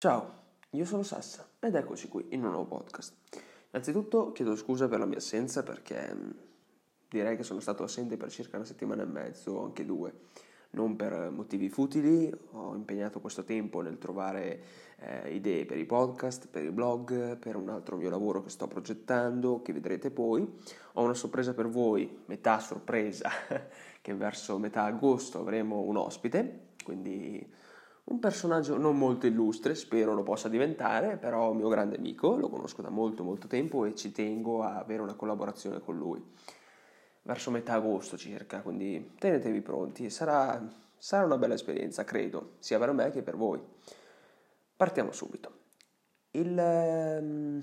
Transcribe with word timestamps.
Ciao, 0.00 0.32
io 0.70 0.84
sono 0.84 1.02
Sassa 1.02 1.44
ed 1.58 1.74
eccoci 1.74 2.06
qui 2.06 2.26
in 2.28 2.44
un 2.44 2.52
nuovo 2.52 2.66
podcast. 2.66 3.14
Innanzitutto 3.70 4.30
chiedo 4.30 4.54
scusa 4.54 4.86
per 4.86 5.00
la 5.00 5.06
mia 5.06 5.16
assenza 5.16 5.64
perché 5.64 6.14
mm, 6.14 6.30
direi 7.08 7.36
che 7.36 7.42
sono 7.42 7.58
stato 7.58 7.82
assente 7.82 8.16
per 8.16 8.30
circa 8.30 8.58
una 8.58 8.64
settimana 8.64 9.02
e 9.02 9.06
mezzo, 9.06 9.60
anche 9.60 9.84
due. 9.84 10.14
Non 10.70 10.94
per 10.94 11.30
motivi 11.30 11.68
futili, 11.68 12.32
ho 12.52 12.76
impegnato 12.76 13.18
questo 13.18 13.42
tempo 13.42 13.80
nel 13.80 13.98
trovare 13.98 14.62
eh, 14.98 15.34
idee 15.34 15.66
per 15.66 15.78
i 15.78 15.84
podcast, 15.84 16.46
per 16.46 16.62
i 16.62 16.70
blog, 16.70 17.36
per 17.36 17.56
un 17.56 17.68
altro 17.68 17.96
mio 17.96 18.08
lavoro 18.08 18.40
che 18.40 18.50
sto 18.50 18.68
progettando, 18.68 19.62
che 19.62 19.72
vedrete 19.72 20.12
poi. 20.12 20.48
Ho 20.92 21.02
una 21.02 21.14
sorpresa 21.14 21.54
per 21.54 21.66
voi, 21.66 22.22
metà 22.26 22.60
sorpresa, 22.60 23.28
che 24.00 24.14
verso 24.14 24.58
metà 24.58 24.84
agosto 24.84 25.40
avremo 25.40 25.80
un 25.80 25.96
ospite, 25.96 26.66
quindi 26.84 27.56
un 28.10 28.18
personaggio 28.20 28.76
non 28.78 28.96
molto 28.96 29.26
illustre, 29.26 29.74
spero 29.74 30.14
lo 30.14 30.22
possa 30.22 30.48
diventare, 30.48 31.16
però 31.16 31.52
mio 31.52 31.68
grande 31.68 31.96
amico, 31.96 32.36
lo 32.36 32.48
conosco 32.48 32.80
da 32.80 32.88
molto 32.88 33.22
molto 33.22 33.46
tempo 33.46 33.84
e 33.84 33.94
ci 33.94 34.12
tengo 34.12 34.62
a 34.62 34.78
avere 34.78 35.02
una 35.02 35.14
collaborazione 35.14 35.80
con 35.80 35.96
lui. 35.96 36.22
Verso 37.22 37.50
metà 37.50 37.74
agosto 37.74 38.16
circa, 38.16 38.62
quindi 38.62 39.12
tenetevi 39.18 39.60
pronti, 39.60 40.08
sarà, 40.08 40.66
sarà 40.96 41.26
una 41.26 41.36
bella 41.36 41.54
esperienza, 41.54 42.04
credo, 42.04 42.52
sia 42.58 42.78
per 42.78 42.92
me 42.92 43.10
che 43.10 43.22
per 43.22 43.36
voi. 43.36 43.60
Partiamo 44.74 45.12
subito. 45.12 45.56
Il, 46.30 46.58
ehm, 46.58 47.62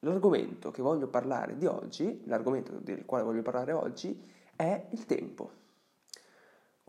l'argomento 0.00 0.70
che 0.70 0.82
voglio 0.82 1.08
parlare 1.08 1.56
di 1.56 1.64
oggi, 1.64 2.22
l'argomento 2.26 2.72
del 2.80 3.06
quale 3.06 3.24
voglio 3.24 3.42
parlare 3.42 3.72
oggi 3.72 4.28
è 4.54 4.88
il 4.90 5.06
tempo 5.06 5.60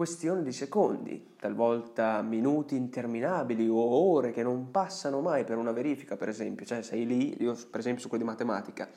questione 0.01 0.41
di 0.41 0.51
secondi, 0.51 1.35
talvolta 1.37 2.23
minuti 2.23 2.75
interminabili 2.75 3.67
o 3.67 3.77
ore 3.77 4.31
che 4.31 4.41
non 4.41 4.71
passano 4.71 5.21
mai 5.21 5.43
per 5.43 5.57
una 5.59 5.71
verifica, 5.71 6.17
per 6.17 6.27
esempio, 6.27 6.65
cioè 6.65 6.81
sei 6.81 7.05
lì, 7.05 7.39
io 7.39 7.55
per 7.69 7.81
esempio 7.81 8.01
su 8.01 8.09
quello 8.09 8.23
di 8.23 8.29
matematica, 8.31 8.89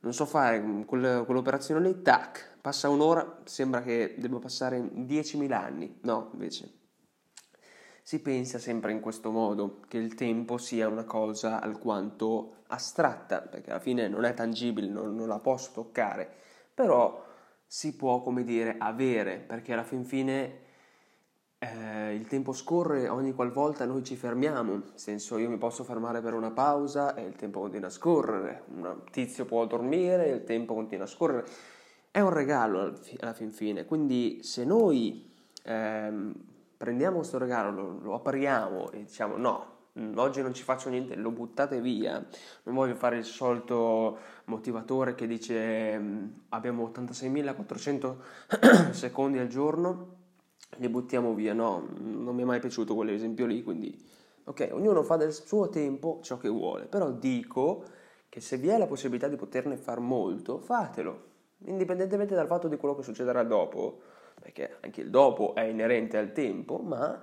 non 0.00 0.12
so 0.12 0.26
fare 0.26 0.84
quell'operazione 0.84 1.80
lì, 1.80 2.02
tac, 2.02 2.58
passa 2.60 2.90
un'ora, 2.90 3.38
sembra 3.44 3.80
che 3.80 4.14
debba 4.18 4.38
passare 4.38 4.78
10.000 4.80 5.50
anni, 5.52 5.98
no, 6.02 6.28
invece. 6.34 6.70
Si 8.02 8.20
pensa 8.20 8.58
sempre 8.58 8.92
in 8.92 9.00
questo 9.00 9.30
modo, 9.30 9.80
che 9.88 9.96
il 9.96 10.12
tempo 10.12 10.58
sia 10.58 10.88
una 10.88 11.04
cosa 11.04 11.58
alquanto 11.62 12.56
astratta, 12.66 13.40
perché 13.40 13.70
alla 13.70 13.80
fine 13.80 14.08
non 14.08 14.24
è 14.24 14.34
tangibile, 14.34 14.88
non, 14.88 15.14
non 15.14 15.26
la 15.26 15.38
posso 15.38 15.70
toccare, 15.72 16.30
però 16.74 17.30
si 17.72 17.96
può, 17.96 18.20
come 18.20 18.44
dire, 18.44 18.76
avere, 18.76 19.38
perché 19.38 19.72
alla 19.72 19.82
fin 19.82 20.04
fine 20.04 20.58
eh, 21.56 22.14
il 22.14 22.26
tempo 22.26 22.52
scorre 22.52 23.08
ogni 23.08 23.32
qualvolta 23.32 23.86
noi 23.86 24.04
ci 24.04 24.14
fermiamo, 24.14 24.72
nel 24.72 24.92
senso 24.96 25.38
io 25.38 25.48
mi 25.48 25.56
posso 25.56 25.82
fermare 25.82 26.20
per 26.20 26.34
una 26.34 26.50
pausa 26.50 27.14
e 27.14 27.22
il 27.22 27.34
tempo 27.34 27.60
continua 27.60 27.86
a 27.86 27.90
scorrere, 27.90 28.64
un 28.74 29.04
tizio 29.10 29.46
può 29.46 29.64
dormire 29.64 30.26
e 30.26 30.34
il 30.34 30.44
tempo 30.44 30.74
continua 30.74 31.06
a 31.06 31.08
scorrere, 31.08 31.46
è 32.10 32.20
un 32.20 32.28
regalo 32.28 32.92
alla 33.20 33.32
fin 33.32 33.52
fine, 33.52 33.86
quindi 33.86 34.40
se 34.42 34.66
noi 34.66 35.32
eh, 35.62 36.32
prendiamo 36.76 37.16
questo 37.16 37.38
regalo, 37.38 37.70
lo, 37.70 37.98
lo 38.02 38.14
apriamo 38.16 38.90
e 38.90 39.04
diciamo 39.04 39.38
no, 39.38 39.72
oggi 40.16 40.42
non 40.42 40.54
ci 40.54 40.62
faccio 40.62 40.88
niente, 40.88 41.14
lo 41.14 41.30
buttate 41.30 41.80
via. 41.80 42.24
Non 42.64 42.74
voglio 42.74 42.94
fare 42.94 43.18
il 43.18 43.24
solito 43.24 44.18
motivatore 44.46 45.14
che 45.14 45.26
dice 45.26 45.98
mm, 45.98 46.28
abbiamo 46.50 46.90
86.400 46.94 48.90
secondi 48.92 49.38
al 49.38 49.48
giorno, 49.48 50.16
li 50.76 50.88
buttiamo 50.88 51.34
via. 51.34 51.52
No, 51.52 51.86
non 51.98 52.34
mi 52.34 52.42
è 52.42 52.44
mai 52.44 52.60
piaciuto 52.60 52.94
quell'esempio 52.94 53.46
lì, 53.46 53.62
quindi 53.62 54.10
ok, 54.44 54.70
ognuno 54.72 55.02
fa 55.02 55.16
del 55.16 55.32
suo 55.32 55.68
tempo 55.68 56.20
ciò 56.22 56.38
che 56.38 56.48
vuole, 56.48 56.86
però 56.86 57.10
dico 57.10 57.84
che 58.28 58.40
se 58.40 58.56
vi 58.56 58.68
è 58.68 58.78
la 58.78 58.86
possibilità 58.86 59.28
di 59.28 59.36
poterne 59.36 59.76
far 59.76 60.00
molto, 60.00 60.58
fatelo, 60.58 61.30
indipendentemente 61.66 62.34
dal 62.34 62.46
fatto 62.46 62.66
di 62.66 62.76
quello 62.76 62.96
che 62.96 63.02
succederà 63.02 63.42
dopo, 63.44 64.00
perché 64.40 64.78
anche 64.80 65.02
il 65.02 65.10
dopo 65.10 65.54
è 65.54 65.62
inerente 65.62 66.16
al 66.16 66.32
tempo, 66.32 66.78
ma 66.78 67.20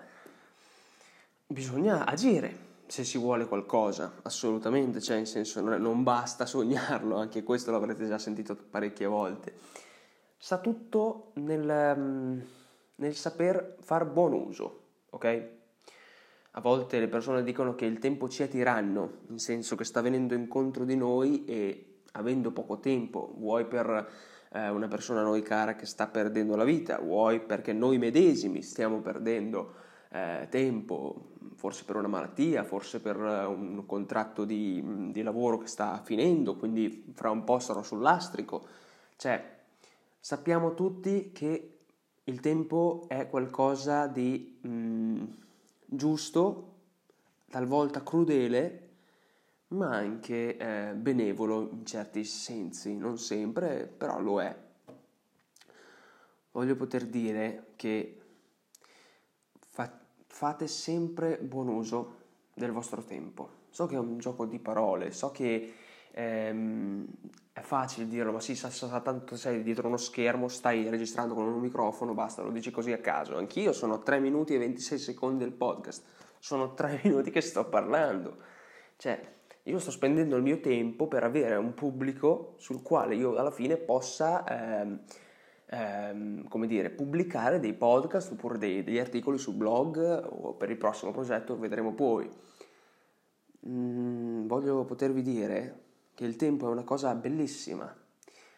bisogna 1.52 2.06
agire 2.06 2.68
se 2.86 3.04
si 3.04 3.18
vuole 3.18 3.48
qualcosa, 3.48 4.20
assolutamente, 4.24 5.02
cioè 5.02 5.18
in 5.18 5.26
senso 5.26 5.62
non 5.62 6.04
basta 6.04 6.46
sognarlo, 6.46 7.18
anche 7.18 7.44
questo 7.44 7.72
l'avrete 7.72 8.08
già 8.08 8.18
sentito 8.18 8.56
parecchie 8.56 9.06
volte. 9.08 9.54
Sta 10.38 10.60
tutto 10.60 11.32
nel, 11.36 11.96
mm, 11.98 12.40
nel 12.96 13.16
saper 13.16 13.78
far 13.80 14.06
buon 14.06 14.34
uso, 14.34 14.82
ok? 15.10 15.48
A 16.52 16.62
volte 16.62 17.00
le 17.00 17.08
persone 17.08 17.44
dicono 17.44 17.76
che 17.76 17.86
il 17.86 18.00
tempo 18.00 18.28
ci 18.28 18.42
è 18.44 18.48
tiranno, 18.48 19.22
in 19.30 19.40
senso 19.40 19.76
che 19.76 19.84
sta 19.84 20.02
venendo 20.02 20.34
incontro 20.34 20.84
di 20.84 20.96
noi 20.96 21.46
e 21.46 22.02
avendo 22.14 22.52
poco 22.52 22.80
tempo, 22.80 23.34
vuoi 23.38 23.66
per 23.66 24.10
eh, 24.52 24.70
una 24.70 24.88
persona 24.88 25.22
a 25.22 25.24
noi 25.24 25.42
cara 25.44 25.76
che 25.76 25.86
sta 25.86 26.08
perdendo 26.08 26.56
la 26.56 26.64
vita, 26.64 27.00
vuoi 27.00 27.40
perché 27.40 27.74
noi 27.74 27.98
medesimi 28.00 28.64
stiamo 28.64 29.00
perdendo 29.02 29.88
eh, 30.10 30.48
tempo, 30.50 31.32
forse 31.56 31.84
per 31.84 31.96
una 31.96 32.08
malattia, 32.08 32.64
forse 32.64 33.00
per 33.00 33.16
eh, 33.18 33.46
un 33.46 33.86
contratto 33.86 34.46
di, 34.46 35.12
di, 35.12 35.22
lavoro 35.22 35.58
che 35.58 35.68
sta 35.68 36.02
finendo, 36.04 36.56
quindi 36.56 37.12
fra 37.14 37.30
un 37.30 37.44
po' 37.44 37.60
sarò 37.60 37.84
sul 37.84 38.02
lastrico. 38.02 38.66
Cioè, 39.16 39.58
sappiamo 40.20 40.74
tutti 40.74 41.32
che 41.32 41.78
il 42.24 42.40
tempo 42.40 43.06
è 43.08 43.30
qualcosa 43.30 44.08
di 44.08 44.58
mh, 44.62 44.70
mm, 44.70 45.24
giusto, 45.86 46.74
talvolta 47.50 48.04
crudele, 48.04 48.88
ma 49.70 49.96
anche 49.96 50.58
eh, 50.58 50.94
benevolo 50.94 51.70
in 51.72 51.86
certi 51.86 52.24
sensi, 52.24 52.96
non 52.96 53.18
sempre, 53.20 53.86
però 53.86 54.20
lo 54.20 54.42
è. 54.42 54.56
Voglio 56.52 56.76
poter 56.76 57.06
dire 57.06 57.74
che 57.76 58.19
fate 60.40 60.68
sempre 60.68 61.38
buon 61.38 61.68
uso 61.68 62.16
del 62.54 62.72
vostro 62.72 63.04
tempo. 63.04 63.66
So 63.72 63.88
che 63.88 63.96
è 63.96 64.00
un 64.00 64.20
gioco 64.20 64.46
di 64.46 64.58
parole, 64.58 65.12
so 65.12 65.32
che 65.32 65.74
ehm, 66.12 67.06
è 67.52 67.60
facile 67.60 68.08
dirlo, 68.08 68.32
ma 68.32 68.40
sì, 68.40 68.56
sa, 68.56 68.70
sa, 68.70 69.02
tanto 69.02 69.36
sei 69.36 69.64
dietro 69.64 69.90
uno 69.90 69.98
schermo, 69.98 70.48
stai 70.48 70.88
registrando 70.88 71.34
con 71.34 71.46
un 71.46 71.60
microfono, 71.60 72.14
basta, 72.14 72.42
lo 72.42 72.52
dici 72.52 72.72
così 72.72 72.94
a 72.94 73.00
caso. 73.00 73.36
Anch'io 73.36 73.74
sono 73.74 74.00
3 74.00 74.22
minuti 74.22 74.56
e 74.56 74.60
26 74.60 74.98
secondi 74.98 75.44
del 75.44 75.52
podcast, 75.52 76.06
sono 76.40 76.74
3 76.74 77.02
minuti 77.04 77.32
che 77.32 77.42
sto 77.42 77.66
parlando. 77.66 78.38
Cioè, 78.96 79.22
io 79.64 79.78
sto 79.80 79.92
spendendo 79.92 80.38
il 80.38 80.44
mio 80.44 80.62
tempo 80.62 81.10
per 81.10 81.26
avere 81.26 81.58
un 81.58 81.74
pubblico 81.74 82.54
sul 82.60 82.82
quale 82.82 83.14
io 83.16 83.36
alla 83.36 83.52
fine 83.52 83.76
possa... 83.76 84.46
Ehm, 84.48 85.02
ehm, 85.70 86.48
come 86.48 86.68
dire, 86.68 86.90
pubblicare 86.90 87.60
dei 87.60 87.74
podcast 87.74 88.32
oppure 88.32 88.58
dei, 88.58 88.84
degli 88.84 89.00
articoli 89.00 89.38
sul 89.38 89.56
blog 89.56 89.98
o 90.30 90.54
per 90.54 90.70
il 90.70 90.78
prossimo 90.78 91.12
progetto, 91.12 91.58
vedremo 91.58 91.94
poi. 91.94 92.30
Mm, 93.68 94.48
voglio 94.48 94.86
potervi 94.86 95.22
dire 95.22 95.80
che 96.14 96.26
il 96.26 96.36
tempo 96.36 96.68
è 96.68 96.72
una 96.72 96.84
cosa 96.84 97.14
bellissima. 97.16 97.94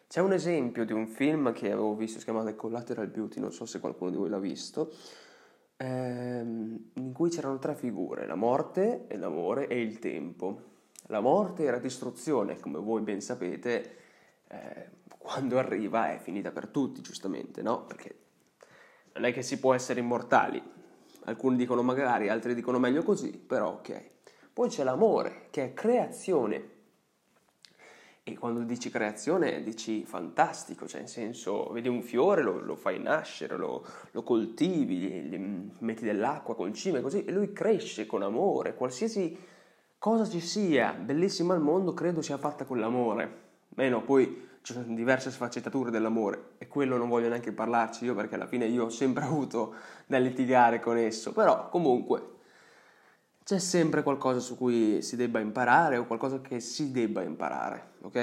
C'è 0.08 0.20
un 0.20 0.32
esempio 0.32 0.84
di 0.84 0.92
un 0.92 1.06
film 1.06 1.52
che 1.52 1.72
avevo 1.72 1.94
visto, 1.94 2.18
si 2.18 2.24
chiama 2.24 2.44
The 2.44 2.54
Collateral 2.54 3.08
Beauty, 3.08 3.40
non 3.40 3.52
so 3.52 3.64
se 3.64 3.80
qualcuno 3.80 4.10
di 4.10 4.16
voi 4.16 4.28
l'ha 4.28 4.38
visto, 4.38 4.92
ehm, 5.76 6.90
in 6.94 7.12
cui 7.12 7.30
c'erano 7.30 7.58
tre 7.58 7.74
figure, 7.74 8.26
la 8.26 8.34
morte, 8.34 9.06
l'amore 9.12 9.68
e 9.68 9.80
il 9.80 9.98
tempo. 9.98 10.70
La 11.06 11.20
morte 11.20 11.64
era 11.64 11.78
distruzione, 11.78 12.60
come 12.60 12.78
voi 12.78 13.00
ben 13.02 13.20
sapete, 13.20 13.96
eh, 14.52 14.90
quando 15.18 15.58
arriva 15.58 16.12
è 16.12 16.18
finita 16.18 16.50
per 16.50 16.68
tutti, 16.68 17.00
giustamente, 17.00 17.62
no? 17.62 17.84
Perché 17.84 18.16
non 19.14 19.24
è 19.24 19.32
che 19.32 19.42
si 19.42 19.58
può 19.58 19.74
essere 19.74 20.00
immortali. 20.00 20.62
Alcuni 21.24 21.56
dicono 21.56 21.82
magari, 21.82 22.28
altri 22.28 22.54
dicono 22.54 22.78
meglio 22.78 23.02
così, 23.02 23.30
però 23.30 23.70
ok. 23.70 24.10
Poi 24.52 24.68
c'è 24.68 24.84
l'amore, 24.84 25.46
che 25.50 25.64
è 25.64 25.72
creazione. 25.72 26.70
E 28.24 28.38
quando 28.38 28.62
dici 28.62 28.90
creazione 28.90 29.62
dici 29.62 30.04
fantastico, 30.04 30.86
cioè 30.86 31.00
in 31.00 31.08
senso 31.08 31.70
vedi 31.70 31.88
un 31.88 32.02
fiore, 32.02 32.42
lo, 32.42 32.60
lo 32.60 32.76
fai 32.76 33.00
nascere, 33.00 33.56
lo, 33.56 33.84
lo 34.10 34.22
coltivi, 34.22 34.98
gli, 34.98 35.08
gli 35.22 35.70
metti 35.78 36.04
dell'acqua, 36.04 36.54
concime 36.54 37.00
così, 37.00 37.24
e 37.24 37.32
lui 37.32 37.52
cresce 37.52 38.06
con 38.06 38.22
amore. 38.22 38.74
Qualsiasi 38.74 39.36
cosa 39.98 40.28
ci 40.28 40.40
sia 40.40 40.92
bellissima 40.92 41.54
al 41.54 41.60
mondo 41.60 41.94
credo 41.94 42.22
sia 42.22 42.36
fatta 42.36 42.64
con 42.64 42.78
l'amore. 42.78 43.40
Meno 43.74 44.02
poi 44.02 44.50
ci 44.62 44.72
sono 44.72 44.94
diverse 44.94 45.30
sfaccettature 45.30 45.90
dell'amore 45.90 46.52
e 46.58 46.68
quello 46.68 46.96
non 46.96 47.08
voglio 47.08 47.28
neanche 47.28 47.52
parlarci 47.52 48.04
io 48.04 48.14
perché 48.14 48.36
alla 48.36 48.46
fine 48.46 48.66
io 48.66 48.84
ho 48.84 48.88
sempre 48.88 49.24
avuto 49.26 49.74
da 50.06 50.18
litigare 50.18 50.80
con 50.80 50.96
esso, 50.96 51.32
però 51.32 51.68
comunque 51.68 52.30
c'è 53.44 53.58
sempre 53.58 54.02
qualcosa 54.02 54.38
su 54.38 54.56
cui 54.56 55.02
si 55.02 55.16
debba 55.16 55.40
imparare 55.40 55.96
o 55.96 56.06
qualcosa 56.06 56.40
che 56.40 56.60
si 56.60 56.92
debba 56.92 57.22
imparare, 57.22 57.90
ok? 58.02 58.16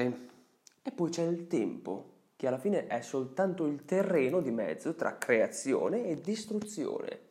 E 0.81 0.91
poi 0.91 1.09
c'è 1.09 1.23
il 1.23 1.47
tempo, 1.47 2.11
che 2.37 2.47
alla 2.47 2.57
fine 2.57 2.87
è 2.87 3.01
soltanto 3.01 3.65
il 3.65 3.83
terreno 3.83 4.39
di 4.39 4.49
mezzo 4.49 4.95
tra 4.95 5.17
creazione 5.17 6.05
e 6.05 6.21
distruzione. 6.21 7.27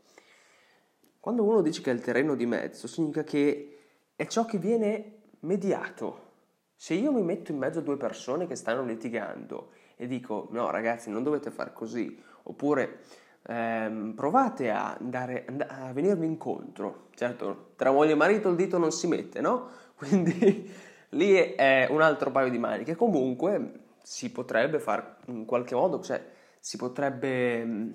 Quando 1.18 1.44
uno 1.44 1.62
dice 1.62 1.80
che 1.80 1.90
è 1.90 1.94
il 1.94 2.02
terreno 2.02 2.34
di 2.34 2.44
mezzo, 2.44 2.86
significa 2.86 3.24
che 3.24 3.78
è 4.14 4.26
ciò 4.26 4.44
che 4.44 4.58
viene 4.58 5.20
mediato. 5.40 6.27
Se 6.80 6.94
io 6.94 7.10
mi 7.10 7.22
metto 7.22 7.50
in 7.50 7.58
mezzo 7.58 7.80
a 7.80 7.82
due 7.82 7.96
persone 7.96 8.46
che 8.46 8.54
stanno 8.54 8.84
litigando 8.84 9.70
e 9.96 10.06
dico 10.06 10.46
no 10.52 10.70
ragazzi 10.70 11.10
non 11.10 11.24
dovete 11.24 11.50
fare 11.50 11.72
così, 11.72 12.22
oppure 12.44 13.00
ehm, 13.48 14.12
provate 14.14 14.70
a, 14.70 14.94
andare, 14.94 15.44
a 15.66 15.92
venirmi 15.92 16.24
incontro, 16.24 17.08
certo 17.16 17.70
tra 17.74 17.90
moglie 17.90 18.12
e 18.12 18.14
marito 18.14 18.48
il 18.48 18.54
dito 18.54 18.78
non 18.78 18.92
si 18.92 19.08
mette, 19.08 19.40
no? 19.40 19.70
Quindi 19.98 20.72
lì 21.10 21.34
è 21.34 21.88
un 21.90 22.00
altro 22.00 22.30
paio 22.30 22.48
di 22.48 22.58
maniche, 22.58 22.94
comunque 22.94 23.86
si 24.00 24.30
potrebbe 24.30 24.78
fare 24.78 25.16
in 25.26 25.46
qualche 25.46 25.74
modo, 25.74 26.00
cioè 26.00 26.24
si 26.60 26.76
potrebbe 26.76 27.92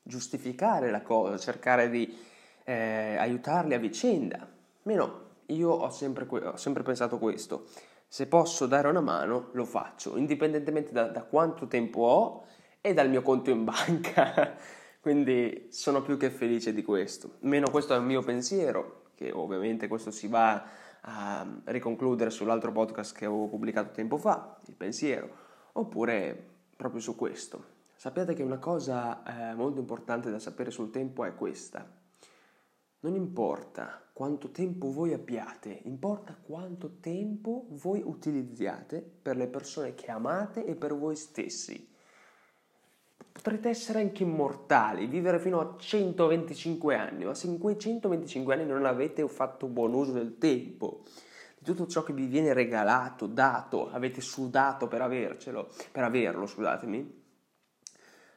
giustificare 0.00 0.88
la 0.92 1.02
cosa, 1.02 1.36
cercare 1.36 1.90
di 1.90 2.16
eh, 2.62 3.16
aiutarli 3.18 3.74
a 3.74 3.78
vicenda. 3.78 4.48
Meno, 4.82 5.22
io 5.46 5.70
ho 5.70 5.90
sempre, 5.90 6.28
ho 6.30 6.56
sempre 6.56 6.84
pensato 6.84 7.18
questo 7.18 7.66
se 8.14 8.28
posso 8.28 8.66
dare 8.66 8.86
una 8.86 9.00
mano, 9.00 9.48
lo 9.54 9.64
faccio, 9.64 10.16
indipendentemente 10.16 10.92
da, 10.92 11.08
da 11.08 11.24
quanto 11.24 11.66
tempo 11.66 12.02
ho 12.02 12.44
e 12.80 12.94
dal 12.94 13.10
mio 13.10 13.22
conto 13.22 13.50
in 13.50 13.64
banca. 13.64 14.54
Quindi 15.02 15.66
sono 15.72 16.00
più 16.00 16.16
che 16.16 16.30
felice 16.30 16.72
di 16.72 16.84
questo. 16.84 17.38
Meno 17.40 17.68
questo 17.70 17.92
è 17.92 17.96
il 17.96 18.04
mio 18.04 18.22
pensiero, 18.22 19.06
che 19.16 19.32
ovviamente 19.32 19.88
questo 19.88 20.12
si 20.12 20.28
va 20.28 20.64
a 21.00 21.44
riconcludere 21.64 22.30
sull'altro 22.30 22.70
podcast 22.70 23.16
che 23.16 23.24
avevo 23.24 23.48
pubblicato 23.48 23.90
tempo 23.90 24.16
fa, 24.16 24.58
il 24.66 24.76
pensiero, 24.76 25.28
oppure 25.72 26.50
proprio 26.76 27.00
su 27.00 27.16
questo. 27.16 27.64
Sappiate 27.96 28.32
che 28.32 28.44
una 28.44 28.58
cosa 28.58 29.24
eh, 29.50 29.54
molto 29.54 29.80
importante 29.80 30.30
da 30.30 30.38
sapere 30.38 30.70
sul 30.70 30.92
tempo 30.92 31.24
è 31.24 31.34
questa. 31.34 31.84
Non 33.04 33.16
importa 33.16 34.00
quanto 34.14 34.50
tempo 34.50 34.90
voi 34.90 35.12
abbiate, 35.12 35.80
importa 35.82 36.34
quanto 36.42 36.96
tempo 37.00 37.66
voi 37.72 38.00
utilizziate 38.02 39.06
per 39.20 39.36
le 39.36 39.46
persone 39.46 39.94
che 39.94 40.10
amate 40.10 40.64
e 40.64 40.74
per 40.74 40.94
voi 40.96 41.14
stessi. 41.14 41.86
Potrete 43.30 43.68
essere 43.68 44.00
anche 44.00 44.22
immortali, 44.22 45.04
vivere 45.04 45.38
fino 45.38 45.60
a 45.60 45.74
125 45.76 46.96
anni, 46.96 47.26
ma 47.26 47.34
se 47.34 47.46
in 47.46 47.58
quei 47.58 47.78
125 47.78 48.54
anni 48.54 48.64
non 48.64 48.86
avete 48.86 49.28
fatto 49.28 49.66
buon 49.66 49.92
uso 49.92 50.12
del 50.12 50.38
tempo, 50.38 51.02
di 51.58 51.64
tutto 51.66 51.86
ciò 51.86 52.02
che 52.04 52.14
vi 52.14 52.24
viene 52.24 52.54
regalato, 52.54 53.26
dato, 53.26 53.90
avete 53.90 54.22
sudato 54.22 54.88
per 54.88 55.02
avercelo, 55.02 55.68
per 55.92 56.04
averlo, 56.04 56.46
scusatemi, 56.46 57.22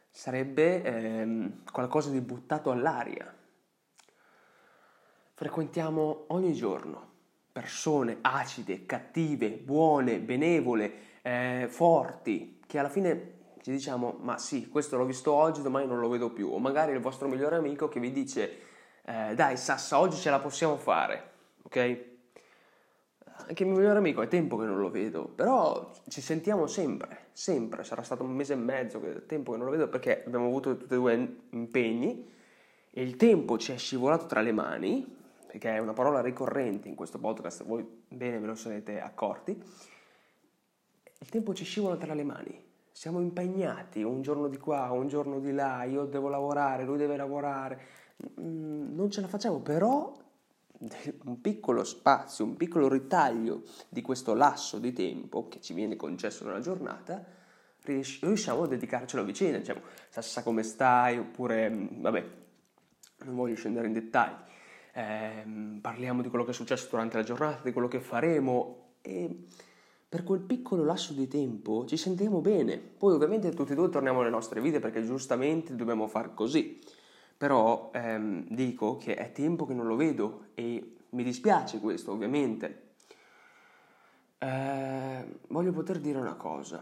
sarebbe 0.10 0.84
ehm, 0.84 1.64
qualcosa 1.72 2.10
di 2.10 2.20
buttato 2.20 2.70
all'aria 2.70 3.32
frequentiamo 5.38 6.26
ogni 6.30 6.52
giorno 6.54 7.06
persone 7.52 8.18
acide, 8.22 8.88
cattive, 8.88 9.50
buone, 9.52 10.20
benevole, 10.20 10.92
eh, 11.22 11.68
forti, 11.70 12.60
che 12.66 12.80
alla 12.80 12.90
fine 12.90 13.36
ci 13.62 13.70
diciamo 13.70 14.18
ma 14.20 14.40
sì, 14.40 14.68
questo 14.68 14.98
l'ho 14.98 15.06
visto 15.06 15.32
oggi, 15.32 15.62
domani 15.62 15.86
non 15.86 16.00
lo 16.00 16.10
vedo 16.10 16.32
più, 16.32 16.52
o 16.52 16.58
magari 16.58 16.94
il 16.94 17.00
vostro 17.00 17.28
migliore 17.28 17.56
amico 17.56 17.88
che 17.88 18.00
vi 18.00 18.12
dice 18.12 18.58
eh, 19.06 19.36
dai 19.36 19.58
Sassa, 19.58 20.00
oggi 20.00 20.18
ce 20.18 20.32
la 20.32 20.40
possiamo 20.40 20.76
fare, 20.76 21.30
ok? 21.62 22.06
Anche 23.48 23.62
il 23.62 23.70
mio 23.70 23.78
migliore 23.78 24.00
amico 24.00 24.24
è 24.24 24.28
tempo 24.28 24.58
che 24.58 24.66
non 24.66 24.80
lo 24.80 24.90
vedo, 24.90 25.26
però 25.26 25.92
ci 26.08 26.22
sentiamo 26.22 26.66
sempre, 26.66 27.28
sempre, 27.32 27.84
sarà 27.84 28.02
stato 28.02 28.24
un 28.24 28.32
mese 28.32 28.54
e 28.54 28.56
mezzo 28.56 29.00
che 29.00 29.28
tempo 29.28 29.52
che 29.52 29.58
non 29.58 29.68
lo 29.68 29.72
vedo 29.72 29.88
perché 29.88 30.24
abbiamo 30.26 30.48
avuto 30.48 30.76
tutti 30.76 30.96
e 30.96 30.98
due 30.98 31.36
impegni 31.52 32.28
e 32.90 33.02
il 33.04 33.18
tempo 33.18 33.60
ci 33.60 33.72
è 33.72 33.78
scivolato 33.78 34.26
tra 34.26 34.42
le 34.42 34.52
mani 34.52 35.16
che 35.58 35.76
è 35.76 35.78
una 35.80 35.94
parola 35.94 36.22
ricorrente 36.22 36.88
in 36.88 36.96
questo 36.96 37.20
podcast, 37.20 37.66
voi 37.66 37.86
bene 38.08 38.40
ve 38.40 38.48
lo 38.48 38.56
sarete 38.56 39.00
accorti, 39.00 39.62
il 41.20 41.30
tempo 41.30 41.54
ci 41.54 41.64
scivola 41.64 41.98
tra 41.98 42.14
le 42.14 42.24
mani. 42.24 42.66
Siamo 42.92 43.20
impegnati 43.20 44.02
un 44.02 44.22
giorno 44.22 44.48
di 44.48 44.58
qua, 44.58 44.92
un 44.92 45.08
giorno 45.08 45.40
di 45.40 45.52
là, 45.52 45.84
io 45.84 46.06
devo 46.06 46.30
lavorare, 46.30 46.84
lui 46.84 46.98
deve 46.98 47.16
lavorare, 47.16 47.80
mm, 48.40 48.96
non 48.96 49.12
ce 49.12 49.22
la 49.22 49.28
facciamo, 49.28 49.60
però 49.60 50.16
un 51.24 51.42
piccolo 51.42 51.84
spazio, 51.84 52.46
un 52.46 52.56
piccolo 52.56 52.88
ritaglio 52.88 53.64
di 53.90 54.02
questo 54.02 54.34
lasso 54.34 54.78
di 54.78 54.94
tempo 54.94 55.48
che 55.48 55.60
ci 55.60 55.74
viene 55.74 55.96
concesso 55.96 56.46
nella 56.46 56.60
giornata, 56.60 57.24
riusciamo 57.84 58.64
a 58.64 58.68
dedicarcelo 58.68 59.22
a 59.22 59.26
vicenda, 59.26 59.58
diciamo, 59.60 59.82
Sassa 60.10 60.44
come 60.44 60.64
stai, 60.64 61.18
oppure, 61.18 61.70
mm, 61.70 62.02
vabbè, 62.02 62.26
non 63.26 63.36
voglio 63.36 63.56
scendere 63.56 63.88
in 63.88 63.94
dettagli, 63.94 64.46
ehm, 64.98 65.78
parliamo 65.80 66.24
di 66.24 66.30
quello 66.30 66.44
che 66.44 66.52
è 66.52 66.54
successo 66.54 66.88
durante 66.90 67.18
la 67.18 67.24
giornata, 67.24 67.62
di 67.64 67.72
quello 67.72 67.88
che 67.88 68.00
faremo 68.00 68.96
e 69.02 69.46
per 70.10 70.24
quel 70.24 70.40
piccolo 70.40 70.84
lasso 70.84 71.14
di 71.14 71.28
tempo 71.28 71.86
ci 71.86 71.98
sentiamo 71.98 72.42
bene. 72.42 72.78
Poi 72.78 73.14
ovviamente 73.14 73.52
tutti 73.52 73.74
e 73.74 73.76
due 73.76 73.90
torniamo 73.90 74.22
alle 74.22 74.30
nostre 74.30 74.60
vite 74.60 74.80
perché 74.80 75.06
giustamente 75.06 75.76
dobbiamo 75.76 76.08
far 76.08 76.34
così. 76.34 76.82
Però 77.38 77.92
ehm, 77.94 78.48
dico 78.50 78.98
che 78.98 79.14
è 79.14 79.32
tempo 79.32 79.66
che 79.68 79.76
non 79.76 79.86
lo 79.86 79.96
vedo 79.96 80.48
e 80.56 80.96
mi 81.10 81.24
dispiace 81.24 81.80
questo 81.80 82.12
ovviamente. 82.12 82.86
Eh, 84.40 85.40
voglio 85.50 85.72
poter 85.72 86.00
dire 86.00 86.18
una 86.18 86.36
cosa. 86.36 86.82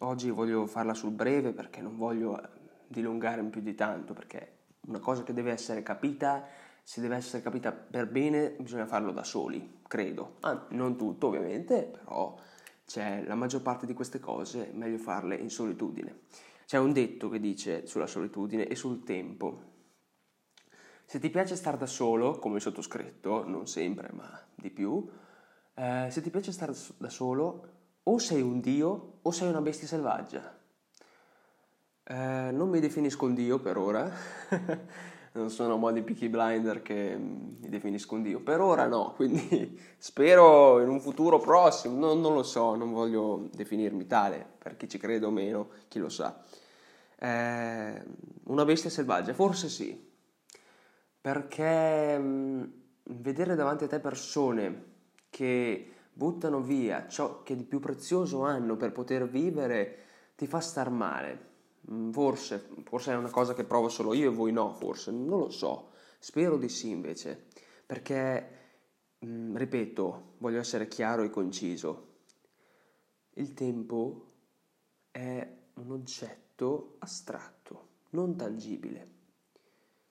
Oggi 0.00 0.30
voglio 0.30 0.66
farla 0.66 0.94
sul 0.94 1.12
breve 1.12 1.52
perché 1.52 1.80
non 1.80 1.96
voglio 1.96 2.42
eh, 2.42 2.48
dilungare 2.88 3.42
più 3.44 3.60
di 3.60 3.74
tanto 3.74 4.12
perché 4.12 4.54
una 4.86 4.98
cosa 4.98 5.22
che 5.22 5.32
deve 5.32 5.52
essere 5.52 5.82
capita 5.82 6.44
se 6.88 7.00
deve 7.00 7.16
essere 7.16 7.42
capita 7.42 7.72
per 7.72 8.06
bene 8.06 8.54
bisogna 8.60 8.86
farlo 8.86 9.10
da 9.10 9.24
soli, 9.24 9.80
credo. 9.88 10.36
Ah, 10.42 10.68
non 10.70 10.96
tutto 10.96 11.26
ovviamente, 11.26 11.82
però 11.82 12.38
c'è 12.86 13.24
la 13.26 13.34
maggior 13.34 13.60
parte 13.60 13.86
di 13.86 13.92
queste 13.92 14.20
cose 14.20 14.70
meglio 14.72 14.96
farle 14.96 15.34
in 15.34 15.50
solitudine. 15.50 16.20
C'è 16.64 16.78
un 16.78 16.92
detto 16.92 17.28
che 17.28 17.40
dice 17.40 17.88
sulla 17.88 18.06
solitudine 18.06 18.68
e 18.68 18.76
sul 18.76 19.02
tempo. 19.02 19.62
Se 21.04 21.18
ti 21.18 21.28
piace 21.28 21.56
stare 21.56 21.76
da 21.76 21.86
solo, 21.86 22.38
come 22.38 22.60
sottoscritto, 22.60 23.44
non 23.44 23.66
sempre, 23.66 24.12
ma 24.12 24.40
di 24.54 24.70
più, 24.70 25.04
eh, 25.74 26.06
se 26.08 26.22
ti 26.22 26.30
piace 26.30 26.52
stare 26.52 26.72
da 26.98 27.08
solo, 27.08 27.72
o 28.04 28.18
sei 28.18 28.42
un 28.42 28.60
dio 28.60 29.18
o 29.22 29.30
sei 29.32 29.48
una 29.48 29.60
bestia 29.60 29.88
selvaggia. 29.88 30.56
Eh, 32.04 32.50
non 32.52 32.68
mi 32.68 32.78
definisco 32.78 33.24
un 33.24 33.34
dio 33.34 33.58
per 33.58 33.76
ora. 33.76 34.08
non 35.36 35.50
sono 35.50 35.76
modi 35.76 36.02
Peaky 36.02 36.28
Blinder 36.28 36.82
che 36.82 37.16
mm, 37.16 37.60
mi 37.60 37.68
definisco 37.68 38.14
un 38.14 38.22
dio. 38.22 38.40
Per 38.40 38.60
ora 38.60 38.86
no, 38.86 39.12
quindi 39.14 39.78
spero 39.98 40.80
in 40.80 40.88
un 40.88 41.00
futuro 41.00 41.38
prossimo, 41.38 41.98
non, 41.98 42.20
non, 42.20 42.34
lo 42.34 42.42
so, 42.42 42.74
non 42.74 42.92
voglio 42.92 43.48
definirmi 43.52 44.06
tale, 44.06 44.44
per 44.58 44.76
chi 44.76 44.88
ci 44.88 44.98
crede 44.98 45.26
o 45.26 45.30
meno, 45.30 45.68
chi 45.88 45.98
lo 45.98 46.08
sa. 46.08 46.42
Eh, 47.18 48.02
una 48.44 48.64
bestia 48.64 48.90
selvaggia, 48.90 49.32
forse 49.34 49.68
sì, 49.68 50.10
perché 51.20 52.18
mh, 52.18 52.24
mm, 52.24 52.64
vedere 53.10 53.54
davanti 53.54 53.84
a 53.84 53.88
te 53.88 54.00
persone 54.00 54.84
che 55.30 55.92
buttano 56.12 56.60
via 56.60 57.06
ciò 57.08 57.42
che 57.42 57.54
di 57.54 57.64
più 57.64 57.78
prezioso 57.78 58.42
hanno 58.42 58.76
per 58.76 58.92
poter 58.92 59.28
vivere 59.28 59.98
ti 60.34 60.46
fa 60.46 60.60
star 60.60 60.88
male 60.88 61.54
forse, 62.10 62.68
forse 62.84 63.12
è 63.12 63.16
una 63.16 63.30
cosa 63.30 63.54
che 63.54 63.64
provo 63.64 63.88
solo 63.88 64.12
io 64.12 64.30
e 64.30 64.34
voi 64.34 64.52
no, 64.52 64.72
forse, 64.72 65.10
non 65.10 65.38
lo 65.38 65.50
so. 65.50 65.90
Spero 66.18 66.56
di 66.56 66.68
sì 66.68 66.90
invece, 66.90 67.46
perché, 67.84 68.48
mm, 69.24 69.56
ripeto, 69.56 70.34
voglio 70.38 70.58
essere 70.58 70.88
chiaro 70.88 71.22
e 71.22 71.30
conciso. 71.30 72.14
Il 73.34 73.54
tempo 73.54 74.32
è 75.10 75.56
un 75.74 75.90
oggetto 75.92 76.96
astratto, 76.98 77.88
non 78.10 78.34
tangibile, 78.36 79.14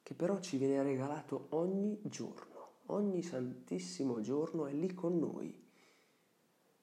che 0.03 0.13
però 0.13 0.39
ci 0.39 0.57
viene 0.57 0.83
regalato 0.83 1.47
ogni 1.49 1.99
giorno, 2.03 2.83
ogni 2.87 3.23
santissimo 3.23 4.21
giorno 4.21 4.67
è 4.67 4.73
lì 4.73 4.93
con 4.93 5.17
noi. 5.17 5.63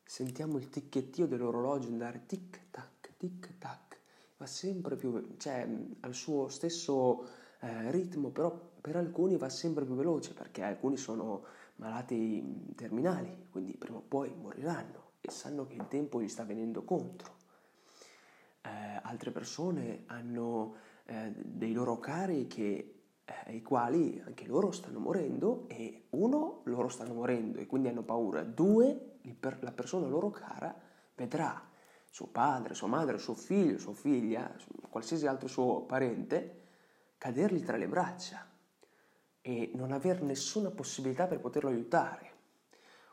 Sentiamo 0.04 0.58
il 0.58 0.68
ticchettio 0.68 1.26
dell'orologio 1.26 1.88
andare 1.88 2.26
tic 2.26 2.70
tac, 2.70 3.12
tic 3.16 3.56
tac 3.58 3.91
va 4.42 4.46
sempre 4.46 4.96
più, 4.96 5.36
cioè 5.36 5.68
al 6.00 6.14
suo 6.14 6.48
stesso 6.48 7.28
eh, 7.60 7.90
ritmo, 7.92 8.30
però 8.30 8.70
per 8.80 8.96
alcuni 8.96 9.36
va 9.36 9.48
sempre 9.48 9.84
più 9.84 9.94
veloce 9.94 10.34
perché 10.34 10.62
alcuni 10.62 10.96
sono 10.96 11.44
malati 11.76 12.72
terminali, 12.74 13.46
quindi 13.50 13.76
prima 13.76 13.98
o 13.98 14.02
poi 14.06 14.34
moriranno 14.34 15.10
e 15.20 15.30
sanno 15.30 15.64
che 15.66 15.74
il 15.74 15.86
tempo 15.86 16.20
gli 16.20 16.28
sta 16.28 16.42
venendo 16.42 16.82
contro. 16.82 17.36
Eh, 18.62 18.68
altre 19.02 19.30
persone 19.30 20.02
hanno 20.06 20.74
eh, 21.04 21.32
dei 21.36 21.72
loro 21.72 22.00
cari 22.00 22.48
che, 22.48 22.94
eh, 23.24 23.34
ai 23.46 23.62
quali 23.62 24.20
anche 24.26 24.46
loro 24.46 24.72
stanno 24.72 24.98
morendo 24.98 25.66
e 25.68 26.06
uno, 26.10 26.62
loro 26.64 26.88
stanno 26.88 27.14
morendo 27.14 27.58
e 27.58 27.66
quindi 27.66 27.88
hanno 27.88 28.02
paura, 28.02 28.42
due, 28.42 29.18
la 29.60 29.72
persona 29.72 30.08
loro 30.08 30.30
cara 30.30 30.74
vedrà 31.14 31.70
suo 32.12 32.26
padre, 32.26 32.74
sua 32.74 32.88
madre, 32.88 33.16
suo 33.16 33.32
figlio, 33.32 33.78
sua 33.78 33.94
figlia, 33.94 34.54
qualsiasi 34.90 35.26
altro 35.26 35.48
suo 35.48 35.86
parente, 35.86 36.60
cadergli 37.16 37.62
tra 37.64 37.78
le 37.78 37.88
braccia. 37.88 38.50
e 39.44 39.72
non 39.74 39.90
aver 39.90 40.22
nessuna 40.22 40.70
possibilità 40.70 41.26
per 41.26 41.40
poterlo 41.40 41.68
aiutare. 41.70 42.30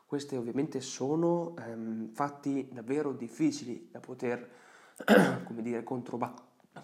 Questi 0.06 0.36
ovviamente 0.36 0.80
sono 0.80 1.56
ehm, 1.56 2.12
fatti 2.12 2.68
davvero 2.70 3.12
difficili 3.12 3.88
da 3.90 3.98
poter, 4.00 4.48
come 5.44 5.62
dire, 5.62 5.82
controba- 5.82 6.34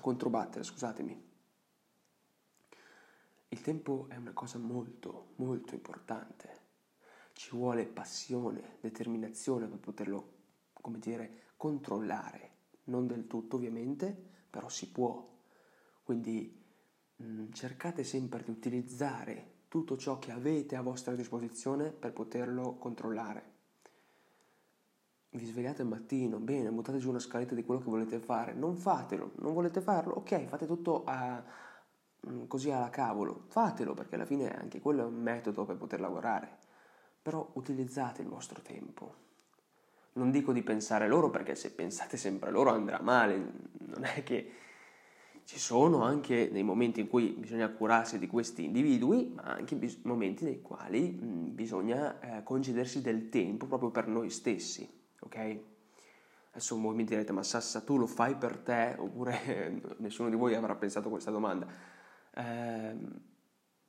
controbattere, 0.00 0.64
scusatemi. 0.64 1.24
Il 3.48 3.60
tempo 3.60 4.06
è 4.08 4.16
una 4.16 4.32
cosa 4.32 4.58
molto, 4.58 5.34
molto 5.36 5.74
importante. 5.74 6.64
Ci 7.32 7.50
vuole 7.50 7.86
passione, 7.86 8.78
determinazione 8.80 9.68
per 9.68 9.78
poterlo, 9.78 10.35
come 10.86 11.00
dire, 11.00 11.42
controllare. 11.56 12.50
Non 12.84 13.08
del 13.08 13.26
tutto 13.26 13.56
ovviamente, 13.56 14.16
però 14.48 14.68
si 14.68 14.88
può. 14.88 15.28
Quindi 16.04 16.64
mh, 17.16 17.24
mm, 17.24 17.52
cercate 17.52 18.04
sempre 18.04 18.44
di 18.44 18.52
utilizzare 18.52 19.54
tutto 19.66 19.96
ciò 19.96 20.20
che 20.20 20.30
avete 20.30 20.76
a 20.76 20.82
vostra 20.82 21.16
disposizione 21.16 21.90
per 21.90 22.12
poterlo 22.12 22.76
controllare. 22.76 23.54
Vi 25.30 25.44
svegliate 25.44 25.82
al 25.82 25.88
mattino, 25.88 26.38
bene, 26.38 26.70
buttate 26.70 26.98
giù 26.98 27.08
una 27.08 27.18
scaletta 27.18 27.56
di 27.56 27.64
quello 27.64 27.80
che 27.80 27.90
volete 27.90 28.20
fare, 28.20 28.54
non 28.54 28.76
fatelo, 28.76 29.32
non 29.38 29.54
volete 29.54 29.80
farlo, 29.80 30.14
ok, 30.14 30.44
fate 30.44 30.66
tutto 30.66 31.02
a, 31.04 31.42
mm, 32.28 32.44
così 32.46 32.70
alla 32.70 32.90
cavolo, 32.90 33.46
fatelo 33.48 33.92
perché 33.92 34.14
alla 34.14 34.24
fine 34.24 34.56
anche 34.56 34.80
quello 34.80 35.02
è 35.02 35.06
un 35.06 35.20
metodo 35.20 35.64
per 35.64 35.76
poter 35.76 35.98
lavorare, 35.98 36.58
però 37.20 37.50
utilizzate 37.54 38.22
il 38.22 38.28
vostro 38.28 38.62
tempo. 38.62 39.25
Non 40.16 40.30
dico 40.30 40.52
di 40.52 40.62
pensare 40.62 41.08
loro 41.08 41.28
perché 41.30 41.54
se 41.54 41.72
pensate 41.72 42.16
sempre 42.16 42.50
loro 42.50 42.70
andrà 42.70 43.00
male, 43.02 43.36
non 43.78 44.04
è 44.04 44.22
che 44.22 44.50
ci 45.44 45.58
sono 45.58 46.02
anche 46.02 46.50
dei 46.50 46.62
momenti 46.62 47.00
in 47.00 47.06
cui 47.06 47.28
bisogna 47.28 47.68
curarsi 47.68 48.18
di 48.18 48.26
questi 48.26 48.64
individui, 48.64 49.32
ma 49.34 49.42
anche 49.42 49.76
bis- 49.76 50.00
momenti 50.02 50.44
nei 50.44 50.60
quali 50.60 51.10
mh, 51.10 51.54
bisogna 51.54 52.18
eh, 52.20 52.42
concedersi 52.42 53.00
del 53.00 53.28
tempo 53.28 53.66
proprio 53.66 53.90
per 53.90 54.08
noi 54.08 54.30
stessi, 54.30 54.90
ok? 55.20 55.58
Adesso 56.50 56.80
voi 56.80 56.94
mi 56.94 57.04
direte, 57.04 57.32
ma 57.32 57.42
Sassa, 57.42 57.82
tu 57.82 57.98
lo 57.98 58.06
fai 58.06 58.34
per 58.36 58.56
te? 58.58 58.96
Oppure 58.98 59.82
nessuno 59.98 60.30
di 60.30 60.36
voi 60.36 60.54
avrà 60.54 60.74
pensato 60.74 61.10
questa 61.10 61.30
domanda? 61.30 61.66
Eh, 62.34 62.96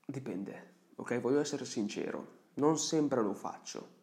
dipende, 0.05 0.73
ok? 0.95 1.19
Voglio 1.21 1.39
essere 1.39 1.65
sincero, 1.65 2.49
non 2.55 2.77
sempre 2.77 3.21
lo 3.23 3.33
faccio. 3.33 3.96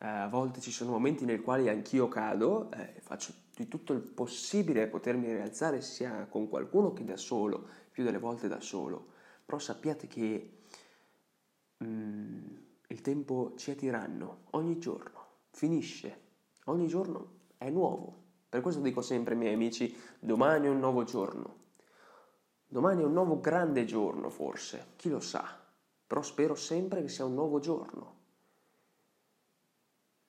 Eh, 0.00 0.06
a 0.06 0.28
volte 0.28 0.60
ci 0.60 0.70
sono 0.70 0.92
momenti 0.92 1.24
nei 1.24 1.40
quali 1.40 1.68
anch'io 1.68 2.06
cado, 2.06 2.70
eh, 2.70 3.00
faccio 3.00 3.32
di 3.54 3.66
tutto 3.66 3.92
il 3.92 4.00
possibile 4.00 4.86
potermi 4.86 5.32
rialzare 5.32 5.80
sia 5.80 6.26
con 6.26 6.48
qualcuno 6.48 6.92
che 6.92 7.04
da 7.04 7.16
solo, 7.16 7.66
più 7.90 8.04
delle 8.04 8.18
volte 8.18 8.46
da 8.46 8.60
solo, 8.60 9.08
però 9.44 9.58
sappiate 9.58 10.06
che 10.06 10.58
mm, 11.82 12.46
il 12.86 13.00
tempo 13.00 13.54
ci 13.56 13.72
è 13.72 13.74
tiranno 13.74 14.44
ogni 14.50 14.78
giorno, 14.78 15.26
finisce, 15.50 16.20
ogni 16.66 16.86
giorno 16.86 17.40
è 17.58 17.68
nuovo. 17.68 18.26
Per 18.48 18.60
questo 18.60 18.80
dico 18.80 19.02
sempre 19.02 19.34
ai 19.34 19.40
miei 19.40 19.54
amici, 19.54 19.94
domani 20.20 20.66
è 20.66 20.70
un 20.70 20.78
nuovo 20.78 21.02
giorno. 21.02 21.56
Domani 22.68 23.02
è 23.02 23.04
un 23.04 23.12
nuovo 23.12 23.40
grande 23.40 23.84
giorno 23.84 24.30
forse, 24.30 24.92
chi 24.94 25.08
lo 25.08 25.20
sa, 25.20 25.44
però 26.06 26.22
spero 26.22 26.54
sempre 26.54 27.02
che 27.02 27.08
sia 27.08 27.24
un 27.24 27.34
nuovo 27.34 27.58
giorno 27.58 28.17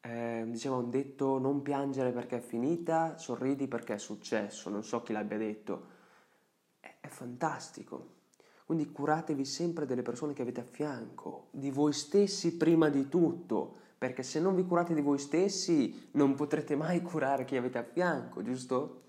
eh, 0.01 0.45
diceva 0.47 0.75
un 0.75 0.89
detto 0.89 1.37
non 1.39 1.61
piangere 1.61 2.11
perché 2.11 2.37
è 2.37 2.41
finita, 2.41 3.17
sorridi 3.17 3.67
perché 3.67 3.95
è 3.95 3.97
successo, 3.97 4.69
non 4.69 4.83
so 4.83 5.01
chi 5.01 5.13
l'abbia 5.13 5.37
detto. 5.37 5.97
È, 6.79 6.95
è 7.01 7.07
fantastico. 7.07 8.17
Quindi 8.65 8.91
curatevi 8.91 9.45
sempre 9.45 9.85
delle 9.85 10.03
persone 10.03 10.33
che 10.33 10.43
avete 10.43 10.61
a 10.61 10.63
fianco, 10.63 11.47
di 11.51 11.71
voi 11.71 11.91
stessi 11.91 12.55
prima 12.55 12.89
di 12.89 13.09
tutto, 13.09 13.75
perché 13.97 14.21
se 14.21 14.39
non 14.39 14.55
vi 14.55 14.63
curate 14.63 14.93
di 14.93 15.01
voi 15.01 15.17
stessi 15.17 16.09
non 16.11 16.35
potrete 16.35 16.75
mai 16.75 17.01
curare 17.03 17.45
chi 17.45 17.57
avete 17.57 17.79
a 17.79 17.83
fianco, 17.83 18.43
giusto? 18.43 19.01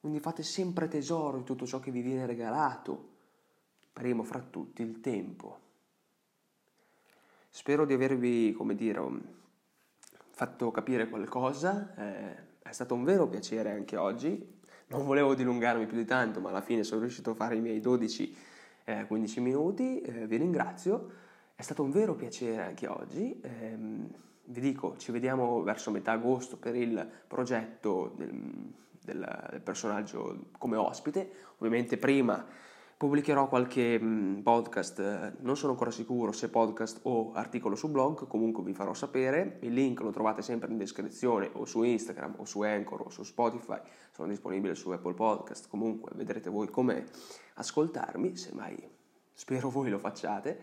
Quindi 0.00 0.20
fate 0.20 0.42
sempre 0.42 0.88
tesoro 0.88 1.38
di 1.38 1.44
tutto 1.44 1.64
ciò 1.64 1.78
che 1.78 1.90
vi 1.90 2.00
viene 2.00 2.26
regalato, 2.26 3.14
primo 3.92 4.24
fra 4.24 4.40
tutti 4.40 4.82
il 4.82 5.00
tempo. 5.00 5.60
Spero 7.48 7.86
di 7.86 7.94
avervi, 7.94 8.52
come 8.52 8.74
dire, 8.74 9.00
fatto 10.36 10.70
capire 10.70 11.08
qualcosa, 11.08 11.94
eh, 11.96 12.36
è 12.62 12.70
stato 12.70 12.92
un 12.92 13.04
vero 13.04 13.26
piacere 13.26 13.70
anche 13.70 13.96
oggi, 13.96 14.60
non 14.88 15.06
volevo 15.06 15.34
dilungarmi 15.34 15.86
più 15.86 15.96
di 15.96 16.04
tanto, 16.04 16.40
ma 16.40 16.50
alla 16.50 16.60
fine 16.60 16.84
sono 16.84 17.00
riuscito 17.00 17.30
a 17.30 17.34
fare 17.34 17.56
i 17.56 17.60
miei 17.62 17.80
12-15 17.80 18.34
eh, 18.84 19.40
minuti, 19.40 20.02
eh, 20.02 20.26
vi 20.26 20.36
ringrazio, 20.36 21.10
è 21.54 21.62
stato 21.62 21.82
un 21.82 21.90
vero 21.90 22.14
piacere 22.14 22.62
anche 22.62 22.86
oggi, 22.86 23.40
ehm, 23.42 24.10
vi 24.44 24.60
dico, 24.60 24.98
ci 24.98 25.10
vediamo 25.10 25.62
verso 25.62 25.90
metà 25.90 26.12
agosto 26.12 26.58
per 26.58 26.76
il 26.76 27.08
progetto 27.26 28.12
del, 28.18 28.74
del, 29.02 29.48
del 29.52 29.60
personaggio 29.62 30.48
come 30.58 30.76
ospite, 30.76 31.30
ovviamente 31.56 31.96
prima 31.96 32.44
Pubblicherò 32.98 33.46
qualche 33.48 34.00
podcast, 34.42 35.36
non 35.40 35.56
sono 35.56 35.72
ancora 35.72 35.90
sicuro 35.90 36.32
se 36.32 36.48
podcast 36.48 37.00
o 37.02 37.32
articolo 37.32 37.76
su 37.76 37.90
blog, 37.90 38.26
comunque 38.26 38.62
vi 38.62 38.72
farò 38.72 38.94
sapere. 38.94 39.58
Il 39.60 39.74
link 39.74 40.00
lo 40.00 40.10
trovate 40.10 40.40
sempre 40.40 40.70
in 40.70 40.78
descrizione 40.78 41.50
o 41.52 41.66
su 41.66 41.82
Instagram 41.82 42.36
o 42.38 42.46
su 42.46 42.62
Anchor 42.62 43.02
o 43.02 43.10
su 43.10 43.22
Spotify, 43.22 43.80
sono 44.12 44.28
disponibile 44.28 44.74
su 44.74 44.90
Apple 44.90 45.12
Podcast, 45.12 45.68
comunque 45.68 46.12
vedrete 46.14 46.48
voi 46.48 46.68
come 46.68 47.04
ascoltarmi, 47.56 48.34
semmai 48.34 48.94
spero 49.36 49.68
voi 49.68 49.90
lo 49.90 49.98
facciate. 49.98 50.58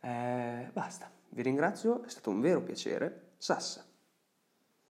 Eh, 0.00 0.70
basta, 0.72 1.08
vi 1.30 1.42
ringrazio, 1.42 2.02
è 2.02 2.08
stato 2.08 2.30
un 2.30 2.40
vero 2.40 2.62
piacere. 2.62 3.34
Sassa. 3.38 3.95